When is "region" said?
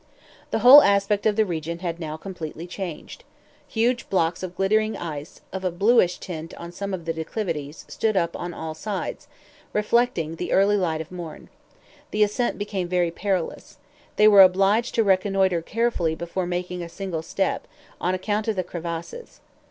1.45-1.77